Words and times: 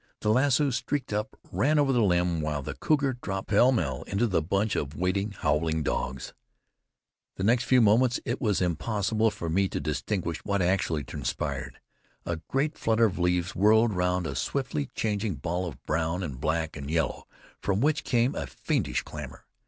The 0.21 0.29
lasso 0.31 0.71
streaked 0.71 1.13
up, 1.13 1.37
ran 1.51 1.77
over 1.77 1.93
the 1.93 2.01
limb, 2.01 2.41
while 2.41 2.63
the 2.63 2.73
cougar 2.73 3.19
dropped 3.21 3.49
pell 3.49 3.71
mell 3.71 4.01
into 4.07 4.25
the 4.25 4.41
bunch 4.41 4.75
of 4.75 4.95
waiting, 4.95 5.29
howling 5.33 5.83
dogs. 5.83 6.33
The 7.35 7.43
next 7.43 7.65
few 7.65 7.81
moments 7.81 8.19
it 8.25 8.41
was 8.41 8.61
impossible 8.63 9.29
for 9.29 9.47
me 9.47 9.67
to 9.69 9.79
distinguish 9.79 10.43
what 10.43 10.59
actually 10.59 11.03
transpired. 11.03 11.79
A 12.25 12.37
great 12.47 12.79
flutter 12.79 13.05
of 13.05 13.19
leaves 13.19 13.53
whirled 13.55 13.93
round 13.93 14.25
a 14.25 14.33
swiftly 14.35 14.89
changing 14.95 15.35
ball 15.35 15.67
of 15.67 15.83
brown 15.85 16.23
and 16.23 16.41
black 16.41 16.75
and 16.75 16.89
yellow, 16.89 17.27
from 17.61 17.79
which 17.79 18.03
came 18.03 18.33
a 18.33 18.47
fiendish 18.47 19.03
clamor. 19.03 19.45